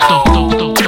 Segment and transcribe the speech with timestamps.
[0.00, 0.85] 倒倒倒